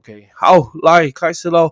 [0.00, 1.70] OK，好，来开始喽。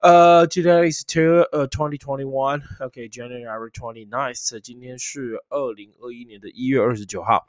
[0.00, 2.60] 呃，Today is two 呃 twenty twenty one。
[2.84, 4.58] OK，January twenty ninth。
[4.58, 7.46] 今天是二零二一年的一月二十九号。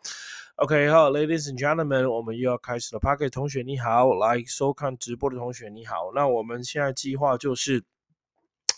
[0.58, 3.00] OK，好，Ladies and gentlemen，我们又要开始了。
[3.00, 6.12] Parker 同学你好，来收看直播的同学你好。
[6.14, 7.84] 那我们现在计划就是。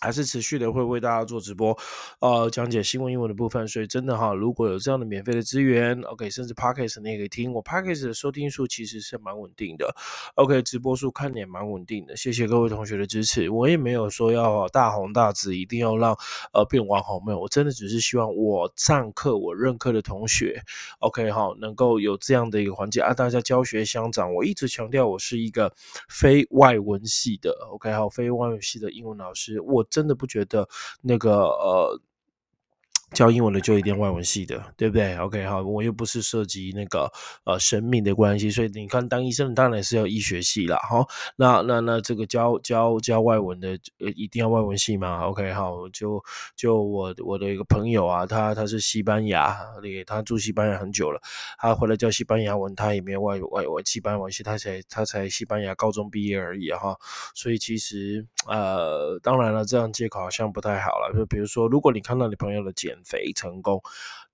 [0.01, 1.77] 还是持续的会为大家做直播，
[2.19, 3.67] 呃，讲解新闻英文的部分。
[3.67, 7.53] 所以真的哈，如果有这样的免费的资源，OK，甚至 Podcast 你也可以听。
[7.53, 9.95] 我 Podcast 的收听数其实是蛮稳定的
[10.33, 12.17] ，OK，直播数看也蛮稳定的。
[12.17, 13.47] 谢谢各位同学的支持。
[13.51, 16.17] 我也没有说要大红大紫，一定要让
[16.51, 17.39] 呃变网红，没有。
[17.39, 20.63] 我真的只是希望我上课我任课的同学
[20.97, 24.33] ，OK 哈，能够有这样的一个环境啊，大家教学相长。
[24.33, 25.71] 我一直强调我是一个
[26.09, 29.85] 非外文系的，OK 好，非外文系的英文老师，我。
[29.91, 30.67] 真的不觉得
[31.03, 32.01] 那个呃。
[33.13, 37.11] 教英文的就一定外文系的，对不对？OK，好，我又不是涉及那个
[37.43, 40.79] 呃生命的关系，所以你看当医生当然是要医学系啦。
[40.89, 46.23] 好，那那那这个教教教外文的呃一定要外文系吗？OK，好，就
[46.55, 49.57] 就我我的一个朋友啊，他他是西班牙，
[50.07, 51.19] 他住西班牙很久了，
[51.59, 56.95] 他回来教西班牙文，他也没有外外文西班牙文系，他才他才西班牙高中毕业而已哈。
[57.35, 61.11] 所以其实呃当然了，这样借口好像不太好了。
[61.13, 63.81] 就比如说，如果你看到你朋友的简肥成功，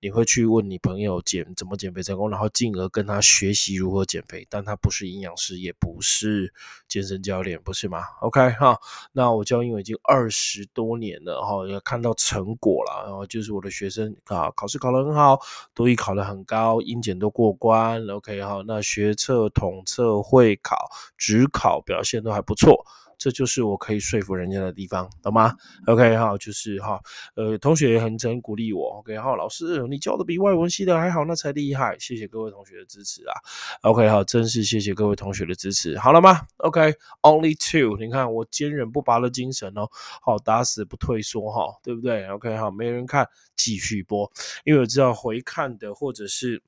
[0.00, 4.46] 你会去问你朋友减怎么减肥成功，然后进而跟他学习如何减肥。
[4.50, 6.52] 但他不是营养师，也不是
[6.88, 8.78] 健身教练，不是吗？OK 哈，
[9.12, 13.04] 那我教英文已经二十多年了哈，要看到成果了。
[13.06, 15.40] 然后就是我的学生啊，考试考得很好，
[15.74, 18.06] 多语考得很高，英检都过关。
[18.08, 20.76] OK 哈，那学测、统测、会考、
[21.16, 22.86] 职考表现都还不错。
[23.18, 25.52] 这就是我可以说服人家的地方，懂吗
[25.86, 27.00] ？OK 哈，就是哈，
[27.34, 28.98] 呃，同学也很真鼓励我。
[29.00, 31.96] OK 哈，老师你教的比外文系的还好，那才厉害。
[31.98, 33.34] 谢谢各位同学的支持啊。
[33.82, 35.98] OK 哈，真是谢谢各位同学的支持。
[35.98, 39.88] 好了吗？OK，Only two，你看我坚韧不拔的精神哦，
[40.22, 44.30] 好打死不退缩哈，对不对？OK 哈，没人看继续播，
[44.64, 46.62] 因为我知道回看的或者是。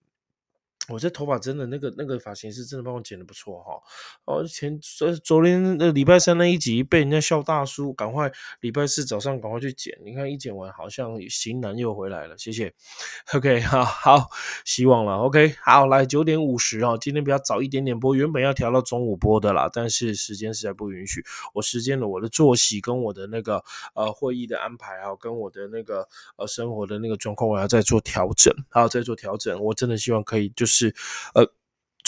[0.91, 3.81] 我这头发真的那个那个发型师真的帮我剪的不错哈，
[4.25, 8.31] 哦前昨昨天那礼拜三那一集被人家笑大叔，赶快
[8.61, 12.75] 礼拜四早上赶快去剪，你看一剪完好像型男又回来了，谢谢，
[13.33, 14.31] OK 好好
[14.65, 21.25] 希望了，OK 好来九点五十啊，今天比较早一点点播，原本要调到中午播的啦，但是时间实在不允许，
[21.55, 23.63] 我时间了我的作息跟我的那个
[23.95, 30.80] 呃会议的安排啊，跟我的那个呃生活的那个状况，我要再做调整，还要再做调整，我真的希望可以就是。
[30.81, 30.93] tu,
[31.37, 31.47] euh,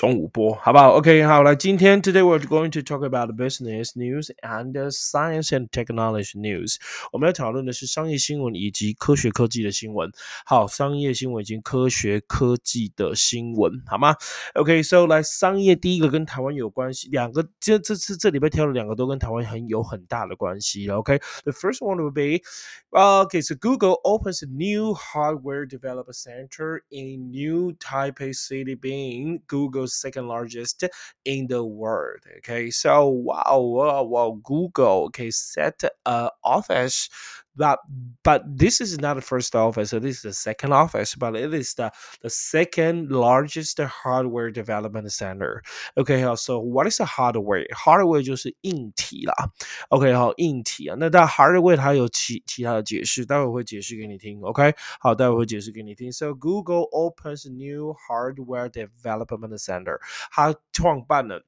[0.02, 0.92] 中午播，好不好？
[0.92, 6.76] OK，好，来，今天 Today we're going to talk about business news and science and technology news。
[7.12, 10.12] 我们要讨论的是商业新闻以及科学科技的新闻。
[10.46, 14.16] 好，商业新闻以及科学科技的新闻，好吗？
[14.54, 20.88] OK，so 来商业第一个跟台湾有关系，两个这这次这里边挑了两个都跟台湾很有很大的关系。
[20.92, 22.44] OK，the first one will be
[22.92, 30.29] OK，so Google opens a new hardware developer center in New Taipei City, being Google second
[30.29, 30.85] largest
[31.25, 32.21] in the world.
[32.39, 37.09] Okay, so wow, wow, wow Google okay set a office
[37.56, 37.80] but
[38.24, 41.54] but this is not the first office, so this is the second office, but it
[41.54, 41.92] is the,
[42.22, 45.62] the second largest hardware development center.
[45.96, 47.66] OK 好，so what is a hardware?
[47.74, 49.34] Hardware 就是硬体啦。
[49.90, 54.40] OK 好，硬体啊，那但 hardware 它有其其他的解释，待会会解释给你听。
[54.42, 56.12] OK 好，待会会解释给你听。
[56.12, 60.00] So Google opens new hardware development center，
[60.32, 61.44] 它创办了。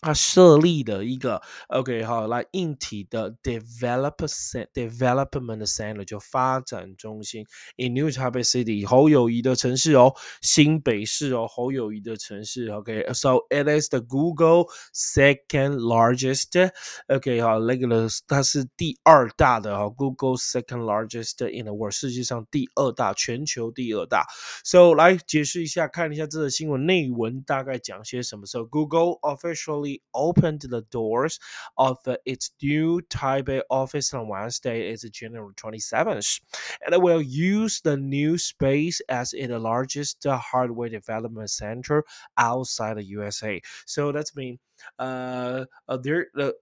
[0.00, 7.44] 它设立的一个 OK 好，来硬体的 development development center 就发展中心
[7.76, 16.70] ，in New Taipei City 侯友谊的城市哦，新北市哦，侯友谊的城市 OK，so it is the Google second largest
[17.08, 24.26] OK 好，那个它是第二大的哈，Google second largest in the world 世界上第二大，全球第二大
[24.62, 31.38] ，so 来解释一下，看一下这个新闻内文大概讲些什么时候 Google officially opened the doors
[31.76, 36.40] of its new Taipei office on Wednesday, it's January 27th,
[36.84, 42.04] and it will use the new space as its largest hardware development center
[42.36, 43.60] outside the USA.
[43.86, 44.58] So that's mean
[44.98, 46.54] uh, uh there the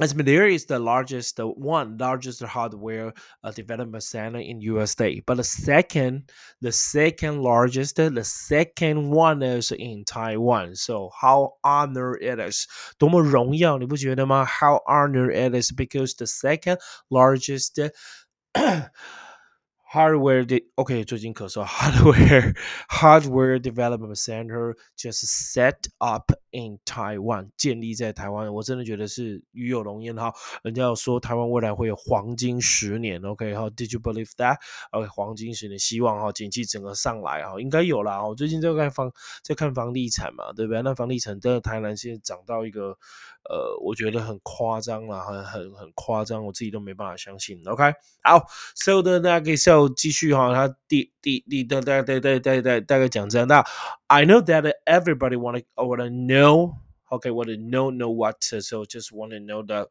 [0.00, 3.12] as there is the largest the one largest hardware
[3.42, 6.30] uh, development center in USA, but the second,
[6.60, 10.76] the second largest, the second one is in Taiwan.
[10.76, 14.44] So how honored it is，多么荣耀，你不觉得吗？
[14.44, 16.78] How honored it is because the second
[17.10, 17.90] largest
[19.93, 22.55] hardware de OK 最近咳嗽 hardware
[22.89, 28.51] hardware development center just set up in Taiwan，建立在台湾。
[28.51, 30.33] 我真的觉得是与有荣焉哈。
[30.63, 38.25] 人家有说台湾未来会有黄金十年，OK 哈？Did you believe that？OK，黄金十年，希望哈，景气整个上来哈，应该有啦。
[38.25, 39.11] 我最近在看房，
[39.43, 40.81] 在看房地产嘛，对不对？
[40.81, 42.97] 那房地产在台南现在涨到一个，
[43.49, 47.61] 呃，我觉得很夸张了，很很很夸张，我自己都没办法相信。
[47.67, 47.93] OK，
[48.23, 53.46] 好，So 的那个So 继续哈，他第第第大大大大大大大概讲这样。
[53.46, 53.64] 那
[54.06, 56.74] I know that everybody wanna wanna know.
[57.10, 58.36] Okay, wanna know know what.
[58.42, 59.88] So just wanna know the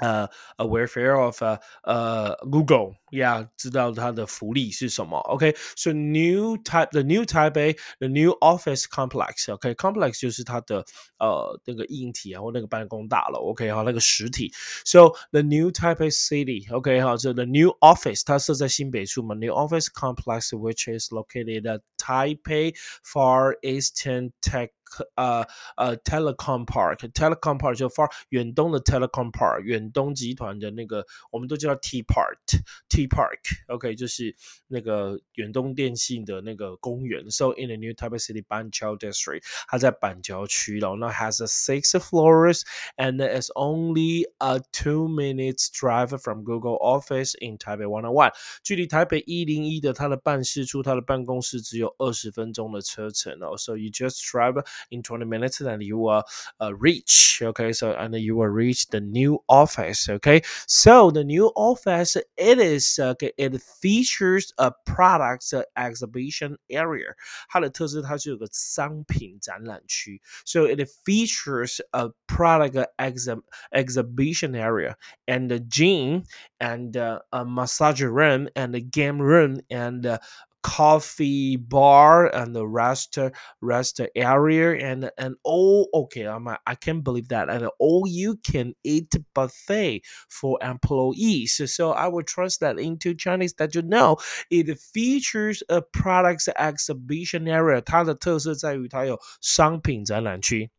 [0.00, 0.26] uh,
[0.58, 2.94] a welfare of uh, uh Google.
[3.12, 5.18] Yeah，知道它的福利是什么。
[5.18, 5.94] OK，so、okay?
[5.94, 9.52] new type the new Taipei the new office complex.
[9.52, 10.20] OK，complex、okay?
[10.20, 10.84] 就是它的
[11.18, 13.50] 呃那个硬体啊或那个办公大楼。
[13.50, 14.52] OK，好那个实体。
[14.84, 16.72] So the new Taipei city.
[16.72, 24.70] OK，好，这 the new office 它设在新北处嘛，new office complex which is located at Taipei Far Eastern Tech
[25.14, 25.46] 呃
[25.76, 34.34] 呃，Telecom Park，Telecom Park 就 far 远东的 Telecom Park，远东集团的那个，我们都叫 T Park，T Park，OK，就是
[34.66, 37.30] 那个远东电信的那个公园。
[37.30, 42.62] So in the new Taipei City Banqiao District，它在板桥区了，那 has a six floors
[42.96, 48.32] and is only a two minutes drive from Google office in Taipei One One。
[48.64, 53.56] 距离台北一零一的它的办事处，它的办公室只有二十分钟的车程哦。
[53.56, 56.22] So you just drive in 20 minutes and you will
[56.60, 61.46] uh, reach okay so and you will reach the new office okay so the new
[61.56, 67.14] office it is okay it features a products exhibition area
[67.48, 73.40] 它的特色它是有个商品展览区 so it features a product exhi
[73.72, 74.96] exhibition area
[75.26, 76.24] and a gym
[76.60, 80.18] and uh, a massage room and a game room and uh,
[80.64, 83.16] coffee bar and the rest
[83.62, 88.74] rest area and and all okay I'm I can't believe that and all you can
[88.84, 91.62] eat buffet for employees.
[91.74, 94.18] So I will translate into Chinese that you know
[94.50, 97.80] it features a products exhibition area.
[97.80, 100.70] 它的特色在于它有商品展览区，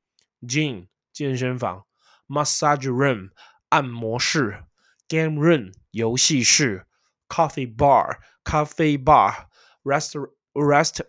[0.44, 1.86] gym 健身房，
[2.28, 3.32] massage room
[3.70, 4.64] 按摩室，
[5.08, 6.86] game room 游戏室，
[7.28, 9.48] coffee bar 咖啡 bar。
[9.87, 10.17] rest
[10.55, 11.01] rest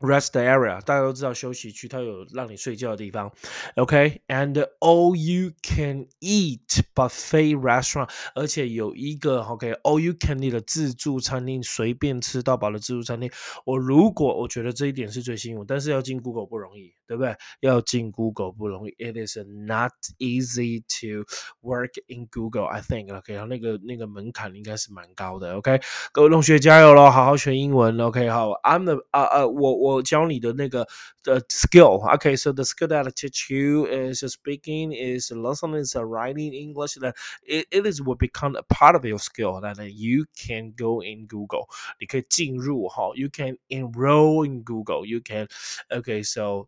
[0.00, 3.32] rest area，大家都知道休息区，它有让你睡觉的地方。
[3.76, 13.30] OK，and、all you can eat buffet restaurant，而且有一个 OK all you can eat 的自助餐厅，随便吃到饱的自助餐厅。
[13.64, 16.94] 我如果我觉得这一点是最吸引我，但是要进 Google 不容易。
[17.08, 17.36] 对不对？
[17.60, 21.24] 要进 Google 不容易，It is not easy to
[21.62, 22.64] work in Google.
[22.64, 25.54] I think OK，然后那个那个门槛应该是蛮高的。
[25.54, 27.96] OK，各位同学加油喽，好好学英文。
[28.00, 30.87] OK，好，I'm the 啊啊，我我教你的那个
[31.23, 36.95] 的 skill。OK，so the skill that I teach you is speaking, is listening, is writing English.
[36.99, 41.01] That it it is will become a part of your skill that you can go
[41.03, 41.67] in Google.
[41.99, 45.05] 你可以进入哈，you can enroll in Google.
[45.05, 45.47] You can
[45.89, 46.67] OK, so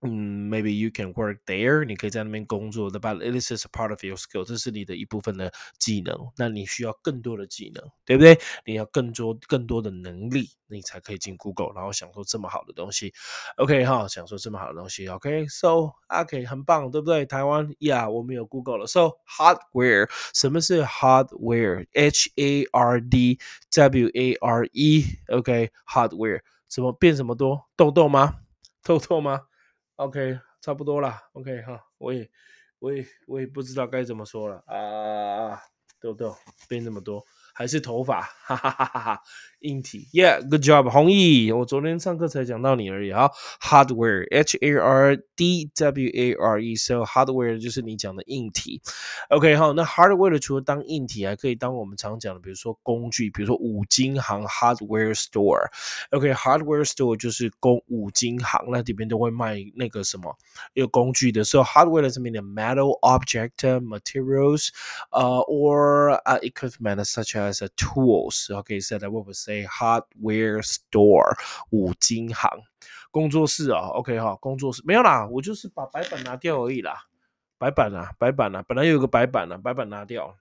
[0.00, 6.14] ，maybe you can work there，你可以在那边工作的，but it is a part of your skill，这是你的一部分的技能。
[6.36, 8.38] 那你需要更多的技能，对不对？
[8.64, 13.14] 你要更多更多的能力，你才可以进 Google，然后享受这么好的东西。
[13.56, 15.08] OK 哈，享受这么好的东西。
[15.08, 17.24] OK，so OK 很棒，对不对？
[17.26, 18.86] 台湾，Yeah，我们有 Google 了。
[18.86, 27.66] So hardware，什么是 hardware？H A R D W A R E，OK，hardware，怎么变什么多？
[27.76, 28.40] 痘痘吗？
[28.84, 29.40] 痘痘吗
[30.01, 31.15] ？OK，差不多了。
[31.33, 32.27] OK 哈，我也，
[32.79, 35.61] 我也，我也不知道该怎么说了啊，
[35.99, 36.35] 痘痘
[36.67, 37.23] 变那么多。
[37.53, 39.23] 还是头发，哈哈哈哈哈！
[39.60, 43.32] 硬体，Yeah，good job，弘毅，我昨天上课才讲到你而已哈。
[43.60, 48.82] Hardware，H A R D W A R E，so hardware 就是你讲的硬体。
[49.30, 60.36] OK，好，那 hardware 除了当硬体，还可以当我们常讲的，比如说工具，比如说五金行 hardware store。OK，hardware store 就是工五金行，那里面都会卖那个什么
[60.74, 61.42] 有工具的。
[61.42, 64.68] So hardware 是 mean metal object materials，
[65.10, 68.50] 呃，or equipment such as as a tools.
[68.50, 71.37] Okay, so that we would A hardware store
[71.71, 72.49] 五金行
[73.11, 73.89] 工作室啊。
[73.89, 77.07] OK 哈，工作室没有啦，我就是把白板拿掉而已啦。
[77.57, 80.37] 白板啊，白板啊，本来有个白板啊，白板拿掉。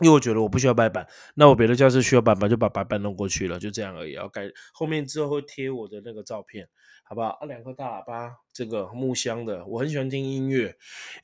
[0.00, 4.12] 因为我觉得我不需要白板，那我别的教室需要白板，就把白板弄过去了，就这样而已。
[4.12, 6.68] 要改后面之后会贴我的那个照片，
[7.02, 7.30] 好不好？
[7.40, 8.36] 啊，两个大喇叭。
[8.58, 10.74] 这个木箱的，我很喜欢听音乐。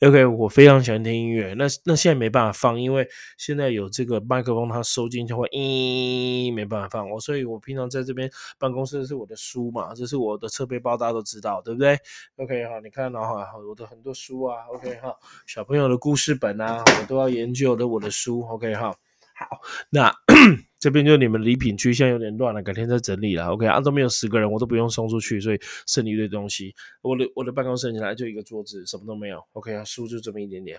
[0.03, 1.53] OK，我非常喜欢听音乐。
[1.55, 7.19] 那那现在没办法放，因为现在有这个麦克风，它收进就会咦，没办法放我。
[7.19, 11.99] 所以我平常在这边办公室是我的书嘛，这是我的侧背包，大家都知道，对不对
[12.37, 15.13] ？OK 哈，你看到哈，我的很多书啊，OK 哈，
[15.45, 18.95] 小朋友的故事本啊，我都要研究的我的书，OK 哈。
[19.37, 19.61] 好，
[19.91, 20.15] 那
[20.85, 23.47] 这边就你们礼品区，现在有点乱了，改天再整理了。
[23.47, 26.75] OK，啊，都没有十个人，我都不用送出去，所以剩一堆东西。
[27.01, 29.43] 我的我的办公室起来就一个桌子，什么都没有。
[29.55, 30.79] OK，啊，书就这么一点点。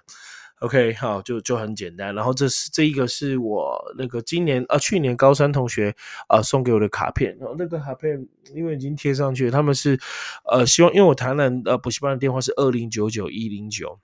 [0.59, 2.13] OK，好，就就很简单。
[2.13, 5.95] 然后这是这一个是我那个今年啊去年高三同学
[6.27, 7.35] 啊送给我的卡片。
[7.39, 9.99] 然后那个卡片因为已经贴上去，他们是
[10.51, 13.99] 呃希望，因为我谈了呃补习班的电话是二零九九一零九。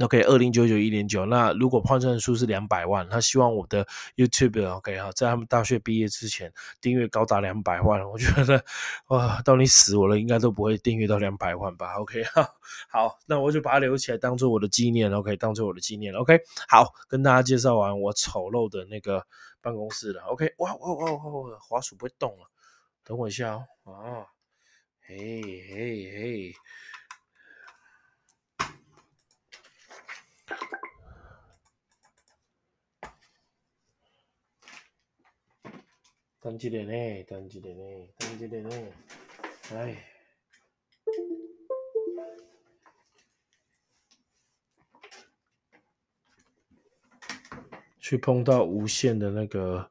[0.00, 3.86] OK，二零九九一点九，那如果换算数是两百万，他希望我的
[4.16, 8.64] YouTube OK 哈，在他们大学毕业之前订阅高达两百万，我觉得
[9.06, 12.56] 哇，到你死我了，应该都不会订阅到两百万吧？OK 哈，
[12.90, 19.24] 好，那我就把它留起来，当做我的纪念，OK，当做我的纪念，OK，好，跟大家介绍完我丑陋的那个
[19.60, 22.50] 办公室了，OK，哇哇哇哇，滑鼠不会动了，
[23.04, 24.26] 等我一下哦，啊，
[25.06, 26.52] 嘿嘿嘿。
[36.44, 37.22] 等几点呢？
[37.22, 37.82] 等几点呢？
[38.18, 38.70] 等几点呢？
[39.72, 39.96] 哎，
[47.98, 49.90] 去碰到无线的那个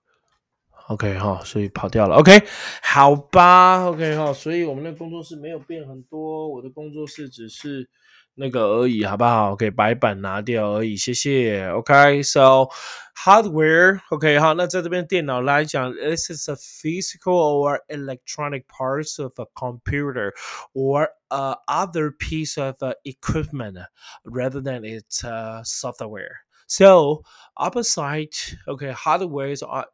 [0.89, 2.17] ，OK 哈，所以跑掉了。
[2.17, 2.43] OK，
[2.83, 7.89] 好吧，OK 哈，所以我们的工作室没有变很多，我的工作室只是。
[8.34, 9.56] 那个而已，好不好？
[9.56, 11.68] 给白板拿掉而已，谢谢。
[11.70, 12.68] OK，so
[13.16, 20.32] hardware，OK 好，那在这边电脑来讲，this is a physical or electronic parts of a computer
[20.72, 23.78] or uh, other piece of uh, equipment
[24.22, 26.44] rather than its uh, software.
[26.72, 27.22] So
[27.56, 29.84] opposite, okay, hardware is uh,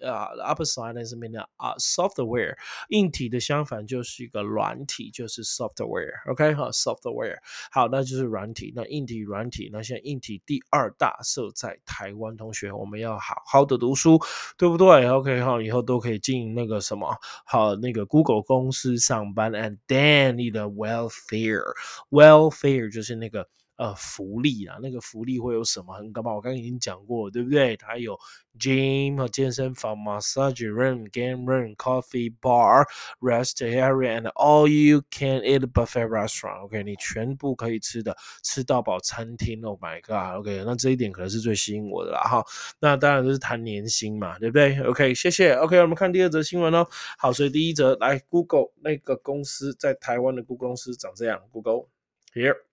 [0.42, 2.56] opposite is mean uh software，
[2.88, 7.36] 硬体的相反就是一个软体，就是 software，OK 哈，software
[7.70, 8.72] 好，那就是软体。
[8.74, 14.18] 那硬体软体，那现在硬体第二大设在台湾，同学我们要好好的读书，
[14.58, 15.06] 对不对？
[15.06, 23.48] OK 哈，以后都可以进那个什么好那个 Google 公司上班，and then 你的 welfare，welfare 就是那个。
[23.79, 25.93] 呃，福利啊，那个福利会有什么？
[25.93, 26.33] 很干嘛？
[26.33, 27.77] 我刚刚已经讲过，对不对？
[27.77, 28.19] 它有
[28.59, 32.85] gym 和健身房，massage room、game room、coffee bar、
[33.21, 36.65] rest area and all you can eat buffet restaurant。
[36.65, 39.63] OK，你全部可以吃的，吃到饱餐厅。
[39.63, 42.19] Oh my god！OK，那这一点可能是最吸引我的啦。
[42.23, 42.43] 哈，
[42.81, 45.53] 那当然就是谈年薪嘛，对不对？OK，谢谢。
[45.53, 46.85] OK，我们看第二则新闻哦。
[47.17, 51.87] 好，所以第一则来，Google 那个公司在台湾的 Google 公司长这样，Google
[52.33, 52.68] here。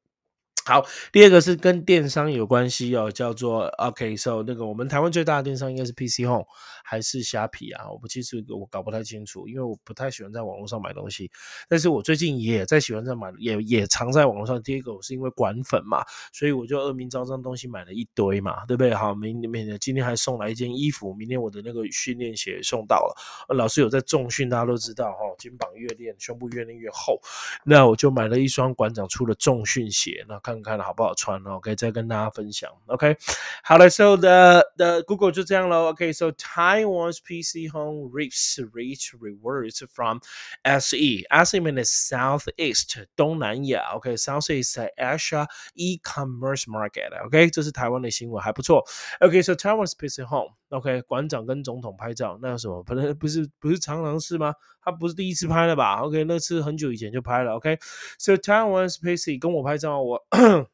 [0.69, 6.45] 好，第二个是跟电商有关系哦，叫做 OK，so 那个我们台湾最大的电商应该是 PC Home
[6.83, 7.89] 还是虾皮啊？
[7.89, 11.31] 我不其实我搞不太清楚，因为我不太喜欢在网络上买东西。
[11.69, 14.61] 但是我最近也在喜欢在买，也也常在网络上。
[14.61, 18.93] 第一个我是因为管粉嘛，所以我就恶名昭彰东西买了一堆嘛，对不对？
[18.93, 23.15] 好，明明天今天还送来一件衣服，明天我的那个训练鞋送到了。
[23.55, 27.21] 老师有在重训，大家都知道哈，肩膀越练，胸部越练越厚。
[27.65, 30.56] 那我就买了一双馆长出的重训鞋，那看。
[30.56, 31.56] 看了好不好穿哦？
[31.56, 32.72] OK，再跟大家分享。
[32.86, 33.18] OK，
[33.64, 35.90] 好了，So the the Google 就这样了。
[35.90, 40.20] OK，So Taiwan's PC home reaps rich rewards from
[40.64, 41.26] SE.
[41.30, 43.92] SE means Southeast 东南亚。
[43.96, 48.86] OK，Southeast Asia e-commerce market。OK，这是台湾的新闻，还不错。
[49.20, 50.54] OK，So Taiwan's PC home。
[50.71, 52.83] OK，馆长跟总统拍照，那有什么？
[52.83, 54.55] 不是 不是不是常常是吗？
[54.83, 57.55] 他不是第一次拍了吧？OK，那次很久以前就拍了。
[57.55, 60.27] OK，So Taiwan's PC 跟我拍照，我。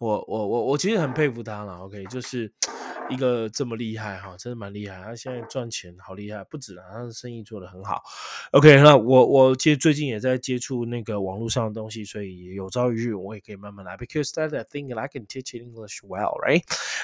[0.00, 2.50] 我我我我其实很佩服他了，OK，就是
[3.10, 5.02] 一个这么厉害哈，真的蛮厉害。
[5.02, 8.02] 他现在赚钱好厉害，不止啊，他的生意做得很好。
[8.52, 13.96] OK，那我我其实最近也在接触那个网络上的东西，所以有朝一日我也可以慢慢来。
[13.96, 16.62] Because that I think I can teach English well, right?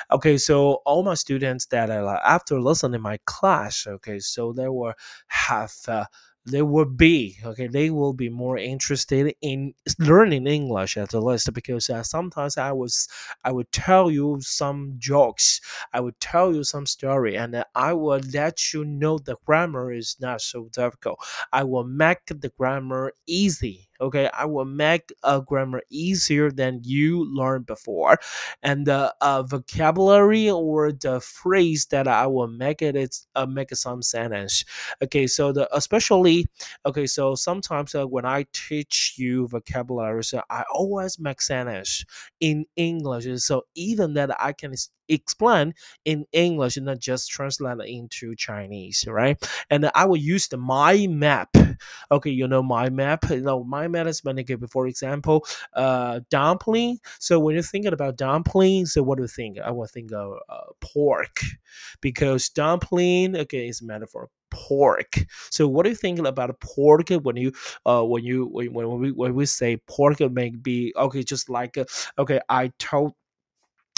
[0.08, 4.94] Okay, so all my students that I after listening my class, okay, so they were
[5.26, 5.72] have.
[5.86, 6.04] Uh,
[6.46, 11.52] they will be okay they will be more interested in learning english at the least
[11.52, 13.08] because uh, sometimes i was
[13.44, 15.60] i would tell you some jokes
[15.92, 19.92] i would tell you some story and uh, i will let you know the grammar
[19.92, 21.18] is not so difficult.
[21.52, 27.24] I will make the grammar easy Okay, I will make a grammar easier than you
[27.34, 28.18] learned before,
[28.62, 33.74] and the uh, vocabulary or the phrase that I will make it is uh, make
[33.74, 34.64] some sentence.
[35.02, 36.46] Okay, so the especially
[36.84, 42.04] okay, so sometimes uh, when I teach you vocabulary, so I always make sentence
[42.40, 43.26] in English.
[43.42, 44.74] So even that I can
[45.08, 49.36] explain in English and not just translate into Chinese, right?
[49.70, 51.50] And I will use the my map.
[52.10, 53.24] Okay, you know my map.
[53.28, 54.70] You know my map is manipulated.
[54.70, 55.44] For example,
[55.74, 56.98] uh, dumpling.
[57.18, 59.58] So when you're thinking about dumpling, so what do you think?
[59.58, 61.40] I will think of uh, pork,
[62.00, 65.16] because dumpling okay is a metaphor pork.
[65.50, 67.52] So what do you think about pork when you
[67.84, 71.50] uh when you when, when we when we say pork it may be okay just
[71.50, 71.84] like uh,
[72.18, 73.14] okay I told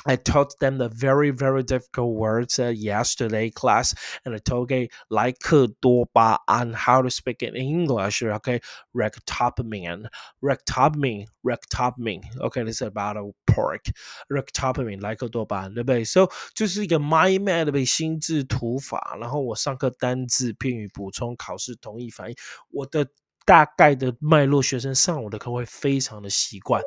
[0.05, 4.89] I taught them the very, very difficult words uh, yesterday class, and I told okay,
[5.09, 8.21] like on how to speak in English.
[8.21, 8.59] Okay,
[8.93, 10.07] rectopamine,
[10.43, 12.23] rectopamine, rectopamine.
[12.41, 13.85] Okay, this is about a pork.
[14.29, 16.03] rectopamine 莱克多巴胺，对不对？
[16.03, 19.15] So 就是一个 mind map 的心智图法。
[19.21, 22.35] 然后我上课单字、片语补充、考试同义反应，
[22.71, 23.07] 我的
[23.48, 26.82] 大概的脉络，学生上我的课会非常的习惯。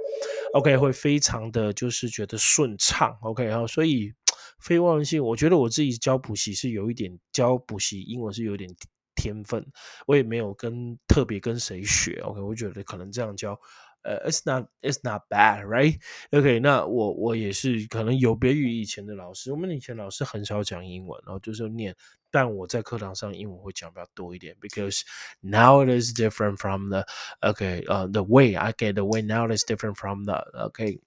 [0.54, 4.14] OK，会非常的就是觉得顺畅，OK，然后所以
[4.60, 8.70] 非外文性，我觉得我自己教补习是有一点教补习英文是有点
[9.16, 9.66] 天分，
[10.06, 13.60] 我也没有跟特别跟谁学，OK，我觉得可能这样教，
[14.04, 21.96] 呃，it's not it's not bad，right？OK，那我我也是可能有别于以前的老师，我们以前老师很少讲英文，然后就是念。
[22.31, 25.03] 但我在课堂上英文会讲比较多一点，because
[25.41, 27.07] now it is different from the
[27.41, 30.99] okay 呃、uh, the way I get the way now it is different from the okay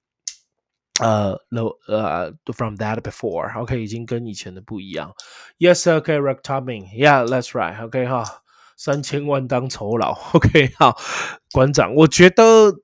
[1.00, 5.13] 呃 no 呃 from that before OK 已经跟以前的不一样。
[5.60, 8.43] Yes OK Rick Topping Yeah that's right OK 哈
[8.75, 10.98] 三千万当酬劳 OK 好
[11.51, 12.81] 馆长我觉得。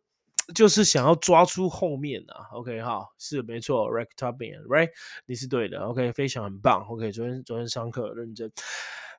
[0.55, 4.91] 就是想要抓出后面啊，OK 哈，是没错 r e c t o p i n right，
[5.27, 8.51] 你是对的，OK，非常很棒，OK，昨天昨天上课认真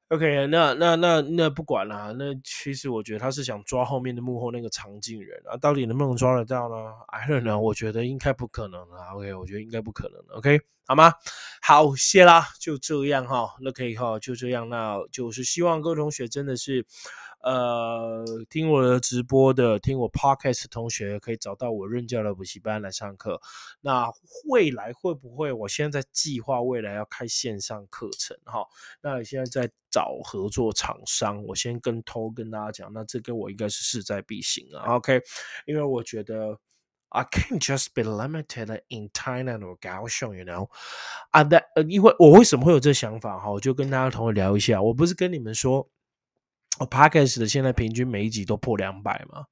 [0.10, 6.76] ，OK，那那那那不管了，那其实我觉得他是想抓后面的幕后那个场景人啊，到底能不能抓得到呢
[7.08, 11.14] ？I don't know，我觉得应该不可能啊，OK，我觉得应该不可能，OK，好吗？
[11.62, 16.86] 好，谢啦，就这样哈，那可以哈，就这样，那就是希望各位同学真的是。
[17.43, 23.41] 呃，听我的直播的，听我 podcast 同学可以找到我任教的补习班来上课。
[23.81, 24.12] 那
[24.48, 25.51] 未来会不会？
[25.51, 28.65] 我现在在计划未来要开线上课程哈。
[29.01, 34.95] 那现在在找合作厂商，我先跟偷跟大家讲，那这个我应该是势在必行啊。
[34.95, 35.19] OK，
[35.65, 36.60] 因为我觉得
[37.10, 40.69] I can't just be limited in Thailand or Kaohsiung，you know？
[41.32, 43.49] 啊，那呃，因为我为什么会有这想法哈？
[43.49, 44.80] 我就跟大家同学聊一下。
[44.82, 45.89] 我不是跟你们说。
[46.86, 49.46] Podcast 的现在平均每一集都破两百嘛，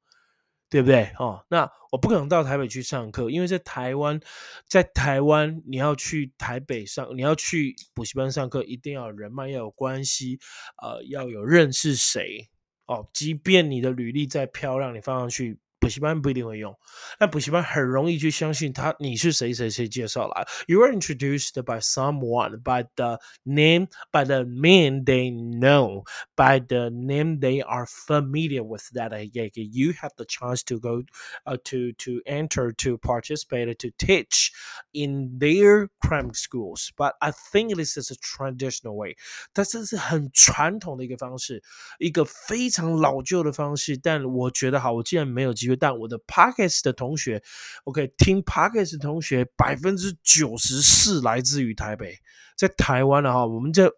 [0.70, 1.12] 对不对？
[1.18, 4.20] 哦，那我不可能到台北去上课，因为在台湾，
[4.68, 10.40] 在台湾你要去台北上，你要去补习班上课，一定要人脉，要有关系，
[10.82, 12.50] 呃，要有认识谁
[12.86, 13.08] 哦。
[13.14, 15.60] 即便你的履历再漂亮，你放上去。
[15.81, 16.75] 补习班不一定会用，
[17.19, 20.47] 但补习班很容易去相信他你是谁谁谁介绍来。
[20.67, 27.39] You are introduced by someone by the name, by the name they know, by the name
[27.39, 28.85] they are familiar with.
[28.95, 31.03] That you have the chance to go,
[31.45, 34.53] uh, to to enter, to participate, to teach
[34.95, 36.93] in their cram schools.
[36.97, 39.17] But I think this is a traditional way.
[39.53, 41.63] 但这是很传统的一个方式，
[41.99, 43.99] 一个非常老旧的方式。
[43.99, 47.42] 但我觉得好，我既然没有机 但我的 Pockets 的同学
[47.86, 52.16] ，OK，听 Pockets 的同学百分之九十四来自于台北，
[52.56, 53.92] 在台湾的哈，我们这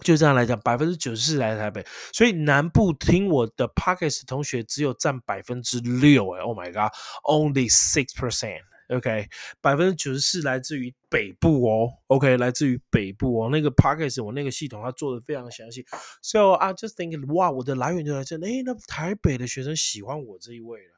[0.00, 8.60] 就这样来讲，百分之九十四来台北，所以南部听我的 Pockets 同学只有占百分之六哎，Oh my God，only six percent。
[8.88, 9.28] OK，
[9.60, 11.90] 百分之九十四来自于北部哦。
[12.06, 13.50] OK，来自于北部哦。
[13.50, 15.84] 那个 p a c k a g e 我那个系统它做的非常详细。
[16.22, 18.36] So I just think，哇，我的来源就在这。
[18.36, 20.94] 哎，那台北的学生喜欢我这一位了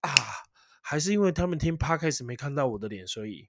[0.00, 0.10] 啊？
[0.82, 3.48] 还是因为他们听 p a c k a g e 没看到我的脸，所以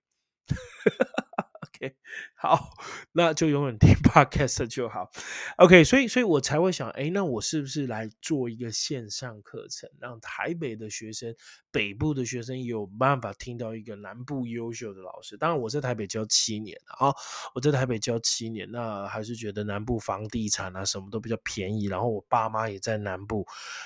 [1.76, 1.96] ？OK，
[2.36, 2.70] 好，
[3.12, 5.10] 那就永远听 Podcast 就好。
[5.58, 11.36] OK，所以，所以我才会想，哎，那我是不是来做一个线上课程，让台北的学生、
[11.72, 15.38] 北部的学生有办法听到一个南部优秀的老师？
[15.38, 17.14] 当然，我在台北教七年啊，
[17.54, 23.46] 我在台北教七年，那还是觉得南部房地产啊什么都比较便宜，然后我爸妈也在南部。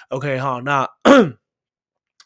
[0.09, 0.87] OK，哈，那。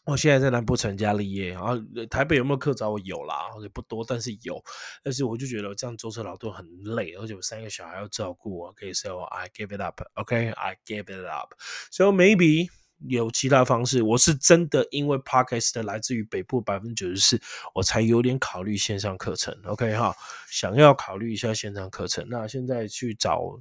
[0.04, 1.78] 我现在在南部成家立业，然后
[2.10, 2.98] 台北有没有课找我？
[3.00, 4.62] 有啦，也不多，但是有。
[5.02, 8.64] 但是我就觉得这样舟车劳顿很累，而且我三个小孩要照顾。
[8.66, 10.02] OK，so I give it up.
[10.14, 11.54] OK, I give it up.
[11.90, 12.68] So maybe
[13.06, 17.40] 有其他方式，我是真的因为 Podcast 来自于北部百分之九十四，
[17.74, 19.58] 我才有点考虑线上课程。
[19.64, 20.14] OK 哈，
[20.50, 22.26] 想要考虑一下线上课程。
[22.28, 23.60] 那现在去找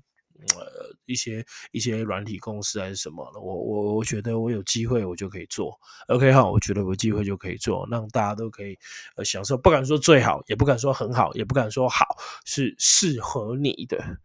[0.55, 3.39] 呃一些一些软体公司还是什么的？
[3.39, 5.79] 我我我觉得我有机会我就可以做。
[6.07, 8.77] OK 哈，我觉得有机会就可以做，让大家都可以
[9.15, 9.57] 呃享受。
[9.57, 12.05] 不敢说最好，也不敢说很好，也不敢说好，
[12.45, 14.19] 是适合你的。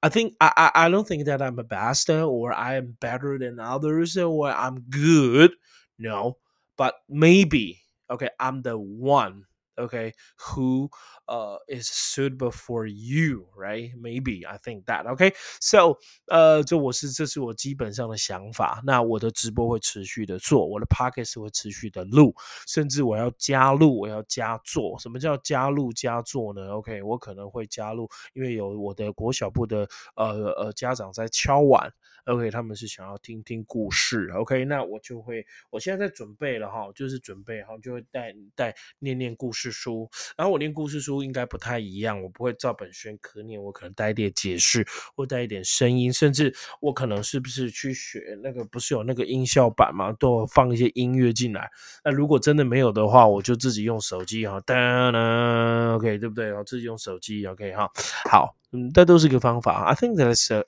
[0.00, 3.38] I think I, I I don't think that I'm a best or I am better
[3.38, 5.52] than others or I'm good.
[5.96, 6.38] No,
[6.76, 7.76] but maybe
[8.08, 9.44] OK, I'm the one
[9.81, 10.89] okay who
[11.27, 15.97] uh is suitable for you right maybe i think that okay so
[16.27, 22.33] 呃这我是这是我基本上的想法那我的直播会持续的做我的 podcast 会持续的录
[22.67, 31.91] 甚至我要加入我要加做什么叫加入加做呢 ok 我可能会加入因为有我的国小部的呃呃家长在敲碗
[32.26, 34.30] OK，他们是想要听听故事。
[34.34, 40.08] OK，那我就会，我现在在准备了哈，就是准备哈，就会带带念念故事书。
[40.36, 51.68] 然后我念故事书应该不太一样，我不会照本宣科念，我可能带一点解释，或带一点声音，甚至我可能是不是去学那个不是有那个音效版嘛，都放一些音乐进来。
[52.04, 54.74] 那如果真的没有的话，我就自己用手机哈，噔
[55.10, 56.52] 噔，OK，对不对？
[56.52, 57.90] 我自己用手机，OK 哈。
[58.30, 59.84] 好，嗯，这都是一个方法。
[59.84, 60.62] I think that's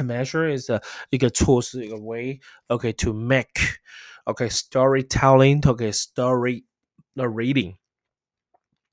[0.00, 0.80] measure is a
[1.10, 3.80] 一个措施一个 way okay to make
[4.26, 6.64] okay storytelling okay story
[7.14, 7.76] narrating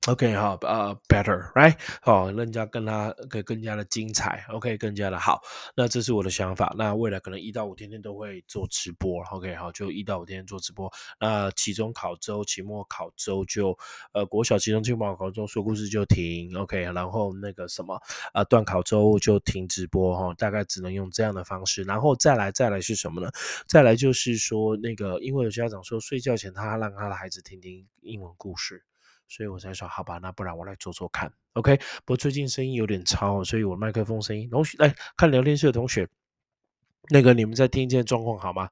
[0.07, 1.75] OK 好，呃，better，right？
[1.99, 5.41] 好，人家跟他可以更加的精彩，OK，更加的好。
[5.75, 6.75] 那这是我的想法。
[6.77, 10.93] 那未来可能一到五天天都会做直播，OK，好，就一到五天天做直播。
[11.19, 13.75] 那期中考周、期末考周就，
[14.13, 17.99] 呃，国小期中、期末考周说故事就停，OK，然后那个什么，
[18.35, 21.81] 呃，段考周就停直播哈，大概只能用这样的方式。
[21.81, 23.31] 然后再来，再来是什么呢？
[23.67, 28.83] 再来就是说，那个因为有家长说睡觉前他让他的孩子听听英文故事。
[29.27, 31.77] 所以我才说好吧，那不然我来做做看，OK？
[31.77, 36.07] 不过最近声音有点超，所以我麦克风声音，同学来看聊天室的同学，
[37.09, 38.69] 那个你们在听见状况好吗？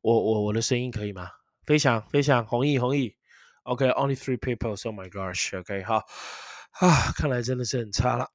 [0.00, 1.30] 我我我的声音可以吗？
[1.64, 3.14] 飞翔飞翔，弘毅弘毅
[3.62, 5.82] ，OK？Only three people，Oh my gosh，OK？
[5.84, 6.04] 好。
[6.80, 8.30] 啊，看来真的是很差了，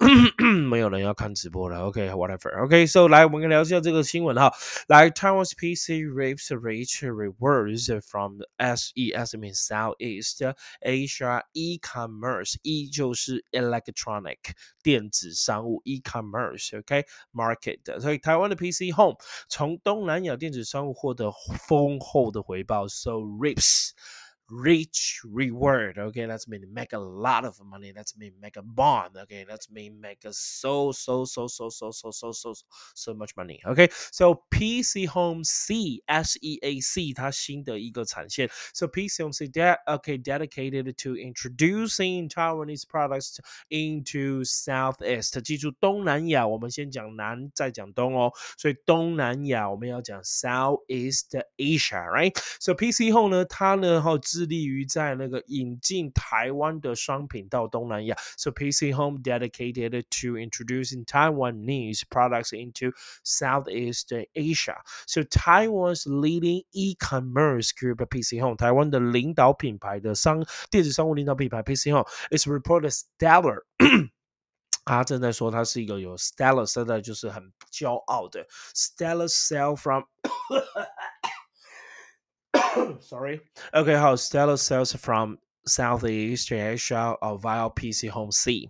[0.69, 1.79] 没有人要看直播了。
[1.87, 4.53] OK，whatever，OK，so、来我们聊一下这个新闻哈。
[4.87, 14.37] 来，Taiwan's PC reaps rich reverse from SES means Southeast Asia e-commerce，e 就是 electronic
[14.83, 19.15] 电子商务 e-commerce，OK，market，、所以台湾的 PC Home
[19.49, 21.31] 从东南亚电子商务获得
[21.67, 23.89] 丰厚的回报，so reaps。
[24.50, 25.96] rich reward.
[25.96, 27.90] Okay, that's mean make a lot of money.
[27.90, 29.16] That's mean make a bond.
[29.16, 32.52] Okay, that's mean make a so so so so so so so so
[32.94, 33.60] so much money.
[33.64, 38.50] Okay, so PC Home C S E A C 它新的一个产线。
[38.74, 43.38] So PC Home C that okay dedicated to introducing Taiwanese products
[43.70, 45.40] into Southeast。
[45.40, 48.30] 记住东南亚，我们先讲南，再讲东哦。
[48.58, 54.18] 所以东南亚我们要讲 Southeast Asia，right？So PC Home 呢，它呢哈。
[54.36, 58.16] 致力于在那个引进台湾的商品到东南亚。
[58.36, 62.92] So PC Home dedicated to introducing Taiwanese products into
[63.24, 64.76] Southeast Asia.
[65.06, 73.62] So Taiwan's leading e-commerce group PC Home，台湾的领导品牌的商电子商务领导品牌 PC Home is reported stellar
[74.84, 80.02] 他正在说，他是一个有 stellar，现在就是很骄傲的 stellar sell from
[83.00, 83.40] Sorry.
[83.74, 88.68] Okay, how Stellar sells from Southeast Asia or via PC Home C.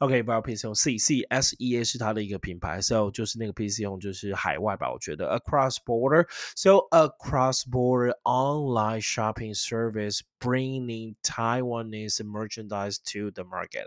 [0.00, 5.78] OK, via PC Home C C S E A 是它的一个品牌，so 就是那个 PC Home 就是海外吧，我觉得 across
[5.84, 6.26] border.
[6.54, 13.85] So a cross border online shopping service bringing Taiwanese merchandise to the market.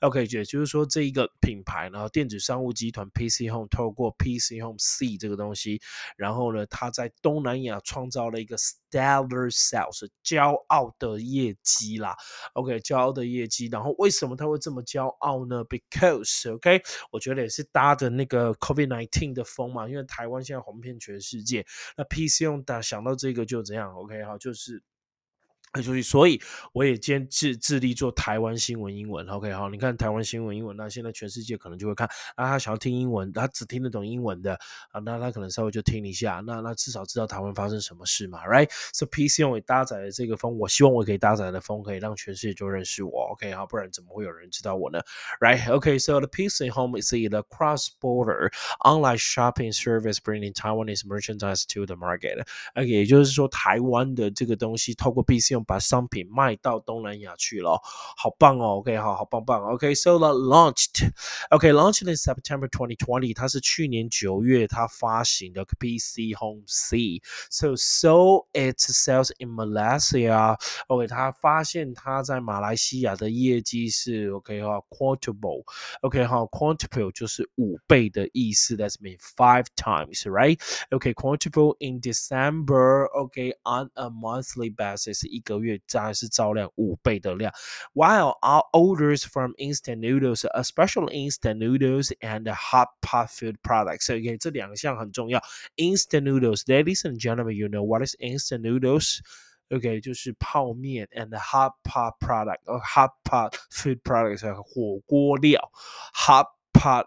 [0.00, 5.80] OK，也就是说这一个品牌呢，电子商务集团 PC Home 透过 PC Home C 这个东西，
[6.16, 12.16] 然后呢，它在东南亚创造了一个 stellar sales 骄傲的业绩啦。
[12.54, 13.68] OK，骄傲的业绩。
[13.70, 21.64] 然后为什么他会这么骄傲呢？Because OK，我觉得也是搭着那个 COVID nineteen 的风嘛，因为台湾现在红遍全世界，
[21.96, 24.82] 那 PC Home 打想到这个就怎样？OK，好，就是。
[25.82, 26.40] 所以，所以
[26.72, 29.26] 我也坚致致力做台湾新闻英文。
[29.26, 32.06] OK，好，你看台湾新闻英文，那现在全世界可能就会看
[32.36, 34.54] 啊，他想要听英文，他只听得懂英文的
[34.92, 43.32] 啊，那他可能稍微就听一下，那那至少知道台湾发生什么事嘛，Right？So PC 用搭载的这个风，我希望我可以搭载的风可以让全世界就认识我。
[43.32, 45.00] OK，好，不然怎么会有人知道我呢
[45.40, 52.46] ？Right？OK，So the PC Home is the cross-border online shopping service bringing Taiwanese merchandise to the market。
[52.76, 55.63] OK，也就是说，台湾的这个东西透过 PC 用。
[55.64, 57.80] 把商品卖到东南亚去了，
[58.16, 59.62] 好棒哦！OK，好好棒棒。
[59.62, 70.58] OK，so the launched，OK，launched in September 2020，它是去年九月它发行的 PC Home C，so so it sells in Malaysia。
[70.88, 85.53] OK，它发现它在马来西亚的业绩是 OK 哈，quadruple，OK 哈 quintuple 就是五倍的意思，that's mean five times，right？OK，quintuple in December，OK on a monthly basis 一个。
[85.53, 87.53] 个月大概是照亮五倍的量。
[87.93, 95.39] While our orders from instant noodles, especially instant noodles and hot pot food products, OK，这两项很重要。
[95.75, 99.19] Instant noodles, ladies and gentlemen, you know what is instant noodles?
[99.69, 105.71] OK，就是泡面 and hot pot product, or hot pot food products，火锅料，
[106.15, 107.05] hot pot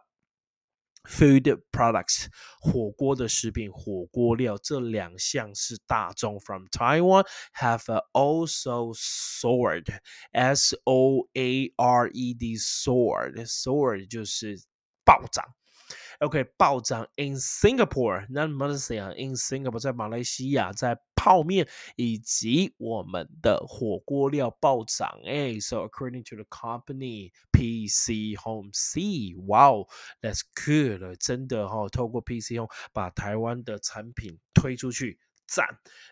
[1.07, 2.27] food products
[2.61, 9.87] 火锅的食品、火锅料这两项是大众 from Taiwan have also soared
[10.33, 14.63] s o a r e d soared soared 就是
[15.05, 15.45] 暴涨。
[16.20, 25.08] OK，暴涨 in Singapore，那 Malaysia in Singapore 在马来西亚，在泡面以及我们的火锅料暴涨。
[25.26, 35.20] 哎，So according to the company PC Home C，Wow，that's good，真的哈，透过 PC Home 把台湾的产品推出去。
[35.48, 35.66] 赞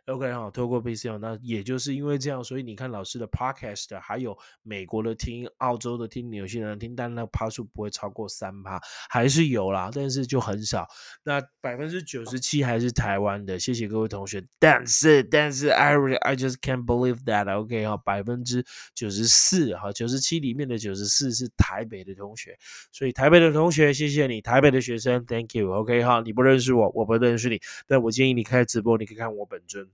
[0.05, 10.87] ，OK 哈，透过 PC 那也就是因为这样，所以你看老师的 Podcast，还有美国的听、澳洲的听、纽西兰听，但那趴数不会超过三趴，还是有啦，但是就很少。
[11.23, 14.41] 那百分之九十七还是台湾的，谢谢各位同学。
[14.57, 22.57] 但是，但是 I I just can't believe that，OK 哈，百分之九十四哈，九十七里面的九十四是台北的同学，
[22.93, 29.24] 所以台北的同学，谢谢你，台北的学生，Thank you，OK 哈，你不认识我，我不认识你，但我建议你开直播，你可以看。
[29.25, 29.89] 看我本尊，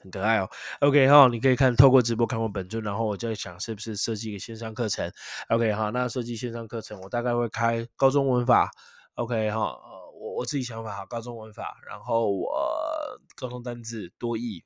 [0.00, 0.48] 很可爱哦。
[0.80, 5.12] OK 哈，你可以看透过直播看我本尊，然后我就想是不是设计一个线上课程。
[5.50, 8.70] OK 哈，那设计线上课程，我大概会开高中文法。
[9.16, 9.76] OK 哈，
[10.14, 12.50] 我我自己想法哈，高中文法，然后我
[13.36, 14.64] 高中单字多义。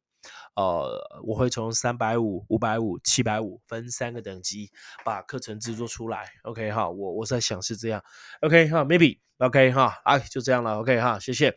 [0.55, 4.71] 呃，我会从三百五、五百五、七百五分三个等级
[5.05, 6.31] 把课程制作出来。
[6.45, 8.03] OK 哈，我我在想是这样。
[8.41, 10.79] OK 哈，Maybe OK 哈，哎，就这样了。
[10.79, 11.55] OK 哈，谢谢。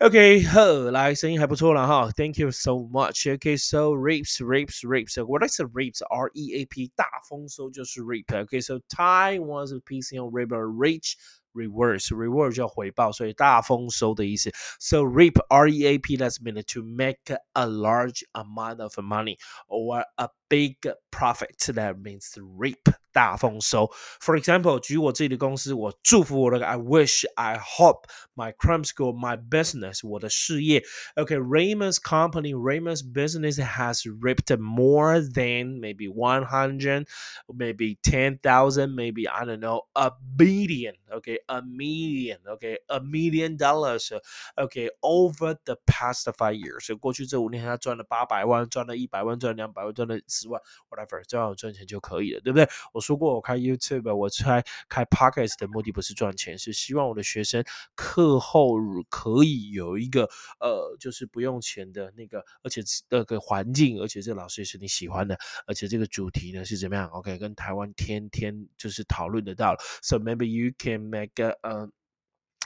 [0.00, 3.32] OK，呵，来，声音还不错了哈，Thank you so much。
[3.32, 5.24] OK，so reaps reaps reaps。
[5.24, 8.42] What is reaps？R E A P，大丰收就是 reap。
[8.42, 11.14] OK，so Taiwan's peace on reap reach
[11.53, 14.51] reverse reward 叫回报，所以大丰收的意思。
[14.79, 20.05] So reap R E A P that's meant to make a large amount of money or
[20.17, 20.77] a big
[21.11, 21.57] profit.
[21.73, 23.89] That means reap 大丰收。
[24.21, 28.03] For example，举我自己的公司，我祝福我的，I wish, I hope
[28.35, 30.83] my crime school, my business，我的事业。
[31.15, 37.07] Okay, Raymond's company, Raymond's business has reaped more than maybe one hundred,
[37.47, 40.95] maybe ten thousand, maybe I don't know, a billion.
[41.11, 42.37] Okay, a million.
[42.47, 44.13] Okay, a million dollars.
[44.57, 46.95] Okay, over the past five years.
[46.99, 52.69] 过去这五年，他赚了八百万，赚了一百万，赚了两百万，赚了十万，whatever，只要赚钱就可以了，对不对？
[52.93, 57.62] 我 说过，我开 YouTube，我开开 Podcast 的目的不是赚钱，是希望我的学生
[57.94, 58.76] 课后
[59.10, 65.36] 可以有一个呃，就是不用钱的那个，而且那个环境，而且这老师也是你喜欢的，
[65.66, 69.76] 而且这个主题呢是怎么样？OK，跟台湾天天就是讨论得到。
[70.02, 71.90] So maybe you can make a 呃。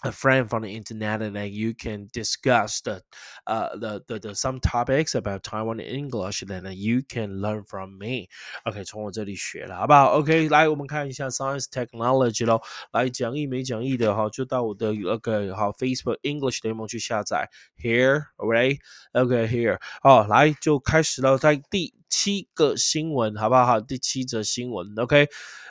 [0.05, 3.01] a friend from the internet and then you can discuss the
[3.47, 8.27] uh the, the, the some topics about Taiwan English then you can learn from me
[8.65, 12.61] OK 从我这里学了好不好 OK 来我们看一下 Science Technology 咯
[12.91, 17.49] 来讲义没讲义的哈就到我的那个好 Facebook English 联盟去下载
[17.81, 18.79] Here right
[19.13, 23.81] OK here 好来就开始了在第七个新闻，好不好？
[23.81, 25.27] 第七则新闻，OK。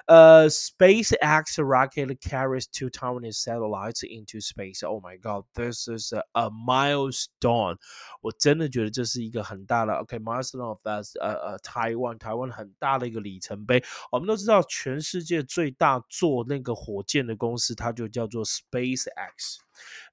[0.06, 4.82] 呃，SpaceX rocket carries two Taiwanese satellites into space.
[4.86, 7.76] Oh my God, this is a, a milestone.
[8.20, 13.82] 我真的觉得这是一个很大的 OK milestone of that 呃呃台湾台湾很大的一个里程碑。
[14.10, 19.58] 我们都知道，全世界最大做那个火箭的公司，它就叫做 SpaceX。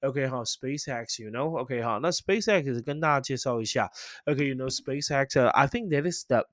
[0.02, 3.92] OK 好，SpaceX，you know，OK 好，那 SpaceX 跟大家介绍一下，
[4.26, 6.48] OK，you know SpaceX，I think that is the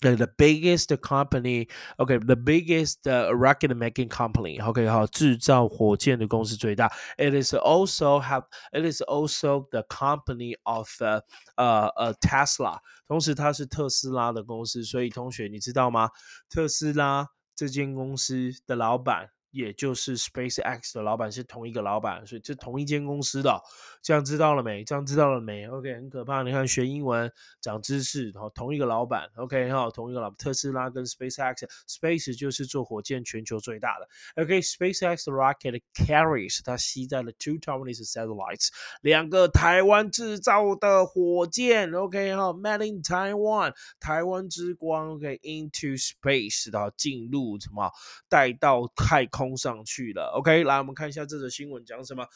[0.00, 6.92] the, the biggest company, okay, the biggest uh, rocket making company, okay, 好，制造火箭的公司最大。
[7.16, 11.22] It is also have, it is also the company of 呃
[11.56, 14.84] 呃呃 Tesla，同时它是特斯拉的公司。
[14.84, 16.10] 所以同学你知道吗？
[16.50, 19.30] 特斯拉这间公司的老板。
[19.51, 23.59] 也就是 SpaceX 的老板是同一个老板，所以这同一间公司的，
[24.03, 24.83] 这样知道了没？
[24.83, 26.43] 这样知道了没？OK，很可怕。
[26.43, 34.43] 你看学英文长知识，然后同一个老板，OK 哈，同一个老特斯拉跟 SpaceX，Space 就是做火箭全球最大的。
[34.43, 38.67] OK，SpaceX rocket carries 它携带了 two Taiwanese satellites
[39.01, 47.91] 两个台湾制造的火箭，OK 哈，Made in Taiwan 台湾之光，OK into space 然后进入什么
[48.27, 49.38] 带到太空。
[49.38, 50.32] 冲上去了。
[50.36, 52.26] OK，来我们看一下这则新闻讲什么。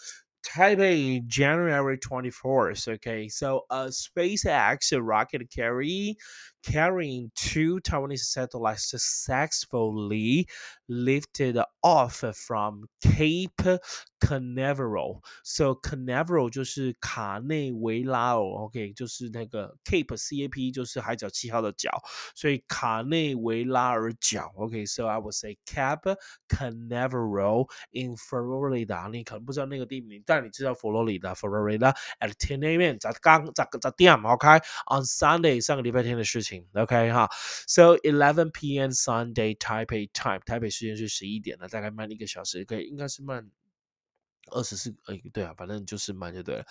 [0.40, 2.96] Taipei, January 24th.
[2.96, 6.16] Okay, so a SpaceX rocket carry
[6.62, 10.46] carrying two Taiwanese satellites successfully
[10.88, 13.80] lifted off from Cape
[14.20, 15.22] Canaveral.
[15.44, 21.90] So Canaveral 就是卡内维拉哦，OK，就是那个 Cape C A P 就是海角七号的角，
[22.34, 26.16] 所以卡内维拉尔角，OK，so I would say Cape
[26.48, 29.08] Canaveral in Florida。
[29.10, 32.96] 你可能不知道那个地名，但你知道佛罗里达，Florida at 10 a.m.
[32.98, 34.14] 咋刚咋咋点？
[34.14, 34.48] OK
[34.86, 37.29] on Sunday 上个礼拜天的事情 ，OK 哈
[37.67, 38.91] ，so eleven p.m.
[38.91, 43.49] Sunday Taipei time，台北时间是十一点了，大概慢一个小时，可以应该是慢。
[44.51, 46.65] 二十四，哎，对啊，反正就是慢就对了。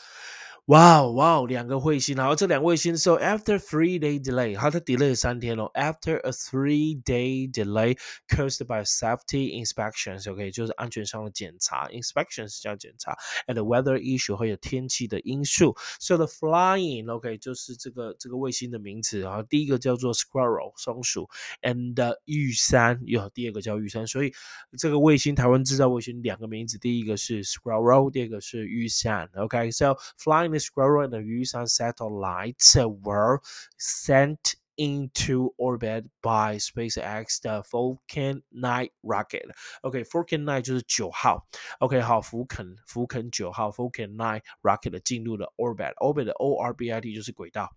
[0.66, 5.68] 哇哦哇哦，两个彗星，然后这两个卫星，so after three day delay，它它 delay 三天哦。
[5.74, 7.98] After a three day delay
[8.28, 15.76] caused by safety inspections，OK，就是安全上的检查，inspections 叫检查，and weather issue 会有天气的因素。
[15.98, 21.28] So the flying，OK，就是这个这个卫星的名字，然后第一个叫做 squirrel 松鼠
[21.62, 24.32] ，and 玉山有第二个叫玉山，所以
[24.78, 33.40] 这个卫星台湾制造卫星两个名字，第一个是 squirrel，第二个是玉山，OK，so flying Chinese railroad and on satellites were
[33.78, 39.50] sent into orbit by SpaceX 的 Falcon 9 rocket。
[39.82, 41.46] OK，Falcon、okay, 9就是九号。
[41.80, 47.68] OK，好，福肯福肯九号 Falcon 9 rocket 进入了 orbit，orbit 的 O R B I T 就是轨道。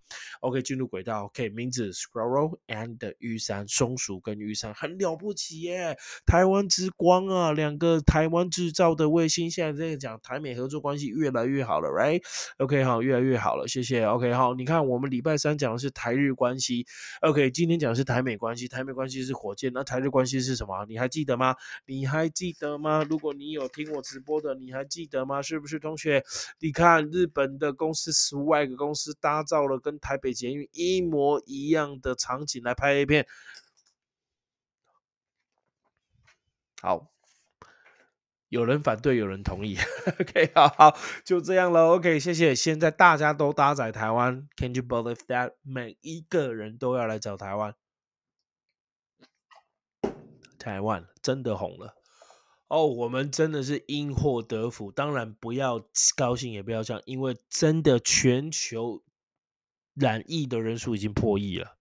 [0.41, 1.25] OK，进入轨道。
[1.25, 5.97] OK，名字 Squirrel and 玉山松鼠跟玉山很了不起耶！
[6.25, 14.05] 台湾之光啊，两个台湾制造的卫星，现在在讲台美合作关系越来越好了，right？OK，、okay, 好，越来越好了，谢谢。
[14.05, 16.84] OK，好，你看我们礼拜三讲的是台日关系。
[17.21, 20.85] OK，今天讲的是台美关系，台美关系是火箭，那台日关系是什么？
[20.85, 21.55] 你还记得吗？
[21.85, 23.03] 你还记得吗？
[23.09, 25.41] 如果你有听我直播的，你还记得吗？
[25.41, 26.23] 是不是同学？
[26.59, 33.25] 你看日本的公司 Swag 公司搭造了跟台北捷运一模一样的场景来拍 A 片，
[36.81, 37.14] 好。
[38.55, 39.75] 有人反对，有人同意。
[40.17, 41.87] OK，好好，就这样了。
[41.87, 42.55] OK，谢谢。
[42.55, 45.55] 现在大家都搭载台湾，Can you believe that？
[45.61, 47.75] 每一个人都要来找台湾，
[50.57, 51.95] 台湾真的红了
[52.69, 52.87] 哦。
[52.87, 54.89] 我们真的是因祸得福。
[54.89, 59.03] 当然不要高兴，也不要这样，因为真的全球
[59.93, 61.75] 染疫的人数已经破亿了。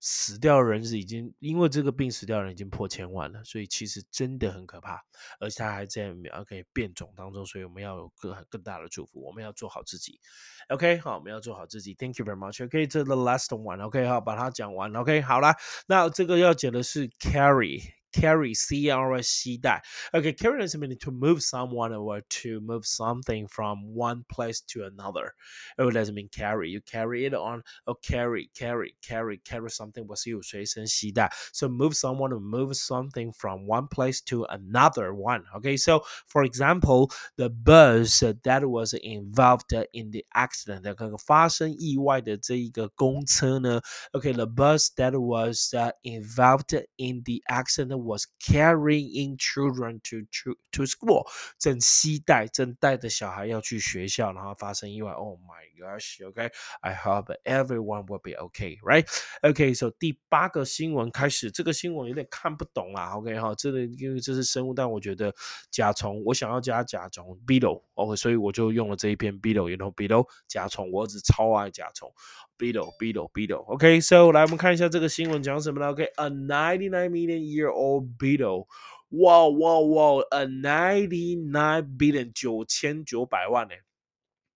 [0.00, 5.02] 死掉的人是已经因为这个病死掉的人已经破千万了，所以其实真的很可怕，
[5.40, 10.20] 而且它还在 OK 变种当中，所以我们要有更更大的祝福，我们要做好自己。
[10.68, 11.94] OK，好，我们要做好自己。
[11.94, 12.64] Thank you very much。
[12.64, 13.84] OK，这 the last one。
[13.84, 14.94] OK，好，把它讲完。
[14.94, 15.56] OK，好啦，
[15.86, 17.97] 那这个要讲的是 carry。
[18.13, 19.81] carry C R S 携带。
[20.13, 25.33] Okay, carry is meaning to move someone or to move something from one place to another.
[25.79, 26.69] It doesn't mean carry.
[26.69, 27.63] You carry it on.
[27.87, 30.43] Oh, carry, carry, carry, carry something with you.
[30.43, 31.31] 随身携带.
[31.51, 35.45] So move someone or move something from one place to another one.
[35.57, 40.85] Okay, so for example, the bus that was involved in the accident.
[41.25, 43.81] 发生意外的这一个公车呢？
[44.13, 50.56] Okay, the bus that was uh, involved in the accident was carrying in children to to
[50.72, 51.26] to school，
[51.58, 55.12] 正携带正带着小孩要去学校，然后发生意外。
[55.12, 63.16] Oh my gosh，OK，I hope everyone will be okay，right？OK，so 第八个新闻开始，这个新闻有点看不懂啊。
[63.16, 65.34] OK 哈，这个因为这是生物，但我觉得
[65.70, 72.12] 甲虫，我想要加甲虫 beetle，OK，所以我就用了这一篇 beetle，you know beetle 甲虫，我儿子超爱甲虫。
[72.57, 73.65] Beetle, beetle, beetle.
[73.75, 75.91] Okay, so 来我们看一下这个新闻讲什么呢？
[75.91, 78.67] OK, a 99 million year old beetle
[79.09, 83.73] 哇哇哇，a ninety nine billion 九千九百万呢。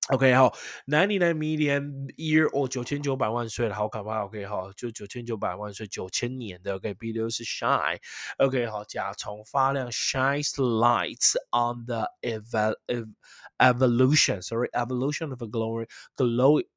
[0.10, 4.24] OK 好，ninety nine million year 哦，九千九百万岁了，好可怕。
[4.24, 12.76] OK 好，就九千九百万岁，九千年的 OK，B 六是 shine。OK 好，甲虫发亮，shines lights on the ev
[13.60, 16.68] evolution，sorry evolution of a glowing glowing。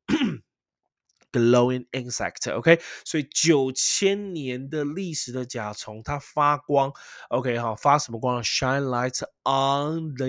[1.35, 6.93] Glowing insect，OK，、所以九千年的历史的甲虫，它发光
[7.27, 10.27] ，OK 好，发什么光？Shine light on the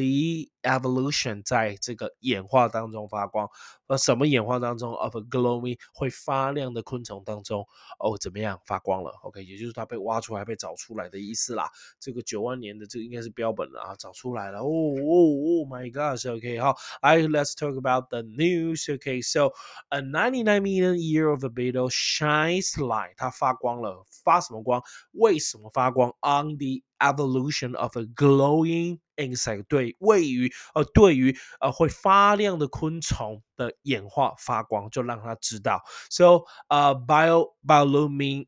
[0.63, 3.49] evolution，在这个演化当中发光。
[3.89, 7.67] 呃，什么演化当中？Of a glowing 会发亮的昆虫当中，
[7.99, 11.71] 哦，怎么样发光了？OK，也就是它被挖出来、被找出来的意思啦。
[12.01, 14.61] 这个九万年的这个应该是标本了啊，找出来了。
[14.61, 18.93] 哦哦哦，My God，OK，好，I let's talk about the news。
[18.95, 19.53] OK，so
[19.91, 24.83] a ninety-nine million year of a beetle shines light，它发光了，发什么光？
[25.13, 35.82] 为什么发光？On the evolution of a glowing insect 对位于呃对于呃会发亮的昆虫的演化发光，就让他知道。
[36.10, 38.48] So 呃 bio biolumin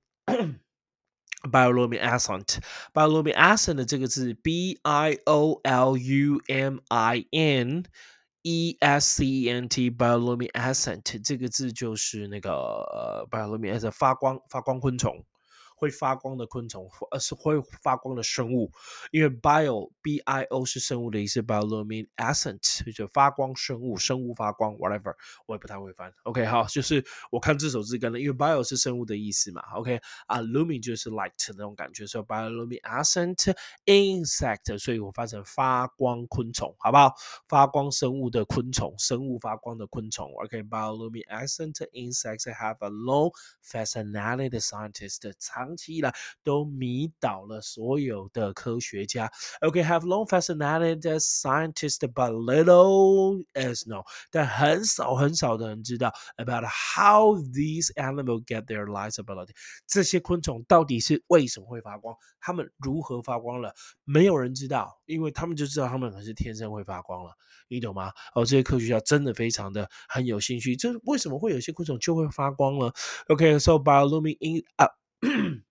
[1.52, 2.60] bioluminescent
[2.94, 7.84] bioluminescent 这个字 b i o l u m i n
[8.44, 15.26] e s c e n t bioluminescent 这个字就是那个呃 bioluminescent 发光发光昆虫。
[15.79, 18.71] 会发光的昆虫，而是会发光的生物。
[19.13, 25.15] 因为 bio b i o 是生物的意思，bioluminescent 就发光生物，生物发光，whatever，
[25.47, 26.13] 我也不太会翻。
[26.25, 29.63] OK，好，就是我看这首字根了，因为 bio 是生物的意思嘛。
[29.75, 33.55] OK，啊，lumin 就是 light 那种感觉，所以 bioluminescent
[33.87, 37.15] insect，所以我发成发光昆虫，好不好？
[37.47, 40.29] 发光生物的昆虫，生物发光的昆虫。
[40.43, 43.31] OK，bioluminescent insects have a long
[43.63, 45.68] fascinating scientist 长。
[45.69, 49.31] 长期以来都迷倒了所有的科学家。
[49.61, 54.05] OK，have long fascinated scientists, but little is known。
[54.31, 59.51] 但很少很少的人知道 about how these animals get their light ability。
[59.87, 62.17] 这些昆虫到底是为什么会发光？
[62.41, 63.75] 它们如何发光了？
[64.05, 67.33] 没有人知道，因为他们就知道他们可能是天生会发光了。
[67.69, 68.13] 你懂吗？
[68.35, 70.75] 哦，这些科学家真的非常的很有兴趣。
[70.77, 72.91] 这为什么会有些昆虫就会发光呢
[73.29, 74.89] ？OK，so bioluminescent uh,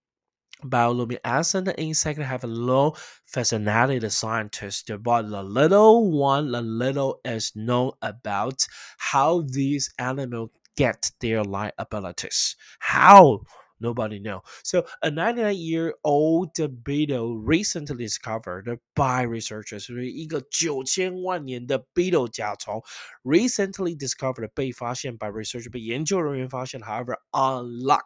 [0.64, 2.94] Bioluminescent insects have low
[3.24, 11.10] fascinated scientists, but the little one, the little is known about how these animals get
[11.20, 12.54] their light abilities.
[12.78, 13.40] How?
[13.80, 14.42] Nobody know.
[14.62, 22.80] So a 99-year-old beetle recently discovered by researchers，一个九千万年的 beetle 甲虫
[23.24, 28.04] recently discovered 被发现 by research 被研究人员发现，however unlock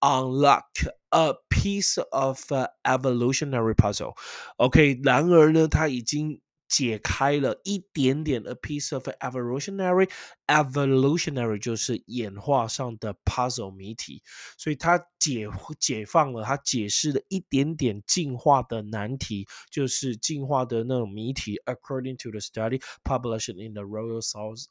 [0.00, 0.64] unlock
[1.10, 2.40] a piece of
[2.82, 10.10] evolutionary puzzle。OK，然而呢，它已经解开了一点点 a piece of evolutionary
[10.46, 14.22] evolutionary 就是演化上的 puzzle 谜题，
[14.56, 15.46] 所以它解
[15.78, 21.60] 解放了，它解释了一点点进化的难题，就是进化的那种谜题。
[21.66, 24.64] According to the study published in the Royal South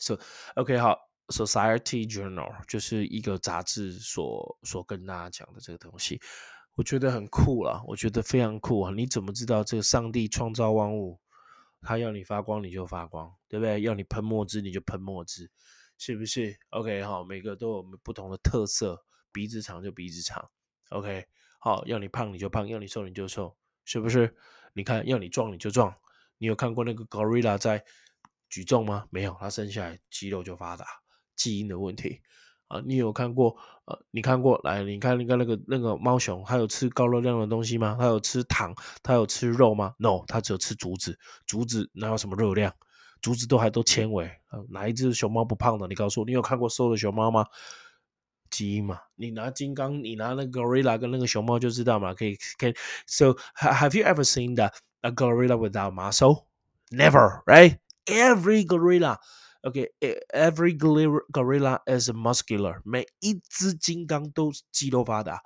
[0.00, 0.18] So
[0.56, 0.98] OK 好。
[1.27, 6.21] Society Journal 就是一个杂志所所跟大家讲的这个东西，
[6.75, 8.91] 我觉得很酷了，我觉得非常酷啊！
[8.95, 11.19] 你怎么知道这个上帝创造万物，
[11.81, 13.81] 他要你发光你就发光，对不对？
[13.81, 15.49] 要你喷墨汁你就喷墨汁，
[15.97, 20.49] 是不是？OK 好，每个都有不同的特色，鼻子长就鼻子长
[20.89, 21.25] ，OK
[21.59, 23.55] 好，要你胖你就胖，要你瘦你就瘦，
[23.85, 24.35] 是不是？
[24.73, 25.95] 你看要你壮你就壮，
[26.37, 27.85] 你有看过那个 Gorilla 在
[28.49, 29.07] 举重吗？
[29.09, 31.02] 没有，他生下来肌肉就发达。
[31.35, 32.21] 基因的问题
[32.67, 33.55] 啊，你有看过？
[33.85, 34.59] 呃，你看过？
[34.63, 37.97] 来，你看，你看那个那个猫熊，它有吃高热量的东西吗？
[37.99, 38.73] 它有吃糖？
[39.03, 41.19] 它有吃肉吗？No，它只有吃竹子。
[41.45, 42.73] 竹子哪有什么热量？
[43.21, 44.31] 竹子都还都纤维。
[44.69, 45.87] 哪一只熊猫不胖的？
[45.87, 47.45] 你告诉我，你有看过瘦的熊猫吗？
[48.49, 52.13] 基因嘛，你拿金刚，你拿那个 gorilla 跟那个熊猫就知道嘛。
[52.13, 52.75] 可以，可以。
[53.07, 56.45] So have you ever seen that a gorilla without muscle?
[56.89, 57.79] Never, right?
[58.05, 59.17] Every gorilla.
[59.64, 59.88] Okay,
[60.32, 62.80] every gorilla is muscular.
[62.84, 65.42] 每一只金刚都肌肉发达。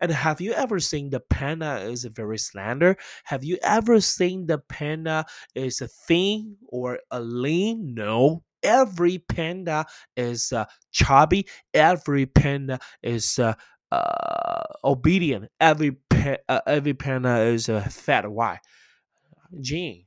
[0.00, 2.96] And have you ever seen the panda is very slender?
[3.24, 5.24] Have you ever seen the panda
[5.54, 7.94] is thin or a lean?
[7.94, 8.42] No.
[8.62, 9.86] Every panda
[10.16, 11.46] is uh, chubby.
[11.72, 13.54] Every panda is uh,
[13.92, 15.50] uh, obedient.
[15.60, 18.30] Every pa- uh, every panda is uh, fat.
[18.30, 18.58] Why?
[19.60, 20.06] Gene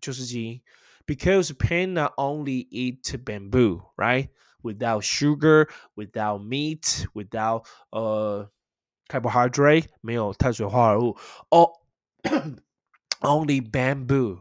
[0.00, 0.60] 就是基因。
[1.06, 4.30] because panda only eat bamboo, right?
[4.62, 8.44] Without sugar, without meat, without uh
[9.08, 11.16] carbohydrate 没有碳水化合物，
[11.50, 11.72] all
[13.20, 14.38] only bamboo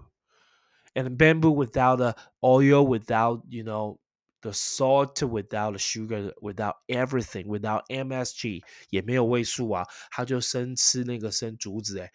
[0.94, 3.98] and bamboo without the oil, without you know
[4.42, 12.12] the salt, without the sugar, without everything, without MSG，也没有味素啊，他就生吃那个生竹子哎。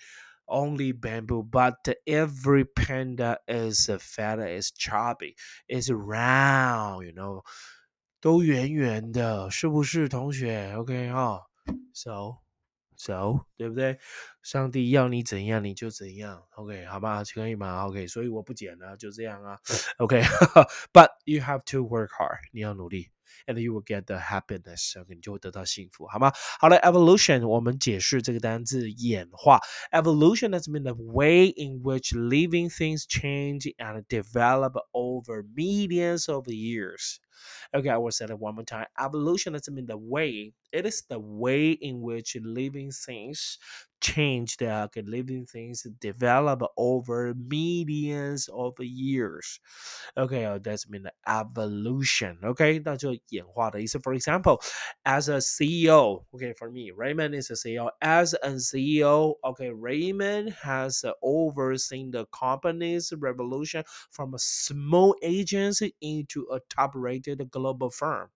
[0.51, 5.35] Only bamboo, but every panda is fat, is chubby,
[5.69, 7.43] is round, you know，
[8.21, 10.73] 都圆圆的，是不是同学？
[10.77, 11.43] OK 哈，
[11.93, 13.99] So。So，对不对？
[14.41, 17.85] 上帝要你怎样你就怎样，OK，好吧，可以吗？
[17.85, 19.61] OK，所以我不剪了，就这样啊，
[19.99, 23.11] OK，But you have to work hard，你要努力
[23.47, 26.33] ，and you will get the happiness，OK，你就会得到幸福，好吗？
[26.61, 29.61] 好了，evolution，我们解释这个单字演化，
[29.93, 37.91] evolution has been the way in which living things change and develop over millions of years。Okay,
[37.91, 38.87] I will say it one more time.
[38.99, 40.55] Evolution doesn't mean the way.
[40.73, 43.59] It is the way in which living things
[44.01, 49.59] change that okay, living things develop over millions of years.
[50.17, 52.39] Okay, uh, that's mean the evolution.
[52.45, 53.99] Okay, 那就演化的意思.
[54.01, 54.61] For example,
[55.05, 57.91] as a CEO, okay, for me, Raymond is a CEO.
[58.01, 66.47] As a CEO, okay, Raymond has overseen the company's revolution from a small agency into
[66.53, 68.29] a top-rated global firm.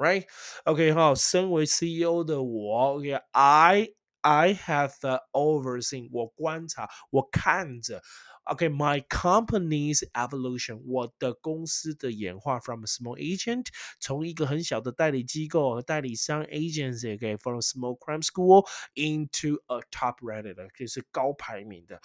[0.00, 0.26] Right?
[0.64, 3.88] OK 哈，身为 CEO 的我，OK，I
[4.22, 8.02] I have uh, overseen 我观察，我看着。
[8.50, 13.66] Okay, my company's evolution，我的公司的演化，from a small agent，
[14.00, 22.00] 从一个很小的代理机构、代理商 agency，OK，from a small crime school into a top rated，就是高排名的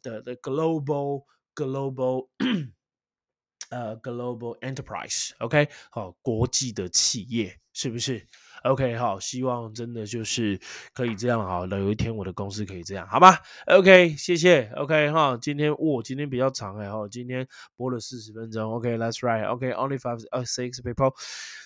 [0.00, 2.28] 的的 global global
[3.70, 8.24] 呃 global enterprise，OK，好，国际的企业是不是
[8.63, 10.59] ？OK，好，希望真的就是
[10.93, 11.79] 可以这样好了。
[11.79, 13.37] 有一天我的公司可以这样，好吗
[13.67, 14.71] ？OK，谢谢。
[14.75, 18.71] OK，哈，今天哦，今天比较长哎，哈，今天播了四十分钟。
[18.71, 19.45] OK，That's right。
[19.47, 21.13] OK，only five, uh, six people，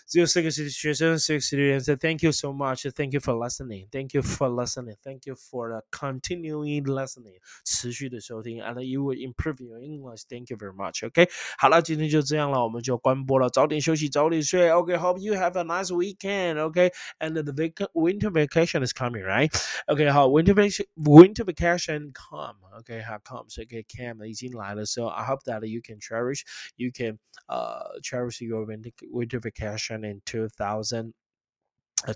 [0.07, 2.91] 只有四个学生，six students。Thank you so much.
[2.93, 3.89] Thank you for listening.
[3.91, 4.97] Thank you for listening.
[5.03, 10.23] Thank you for the continuing listening，持续的收听，and you will improve your English.
[10.29, 11.07] Thank you very much.
[11.07, 11.29] OK，
[11.59, 14.71] 好了，今天就这样了，我们就关播了，早点休息，早点睡。
[14.71, 16.59] OK，hope you have a nice weekend.
[16.59, 19.51] OK。and the vac- winter vacation is coming, right?
[19.89, 22.57] Okay, how winter vacation winter vacation come?
[22.81, 23.59] Okay, how comes?
[23.59, 26.43] Okay, came 已经来了，so I hope that you can cherish,
[26.77, 27.19] you can
[27.49, 31.15] uh cherish your winter winter vacation in 2000.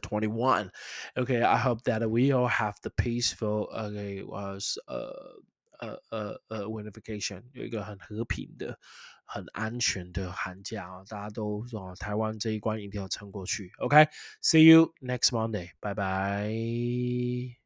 [0.03, 0.69] 21
[1.17, 5.39] okay i hope that we all have the peaceful okay was uh
[5.79, 8.77] 呃呃呃，unification 有一个很和平的、
[9.27, 13.71] 很安全的寒假啊，大家都啊，台湾这一关一定要撑过去。
[13.79, 17.60] OK，see you next Monday，拜拜。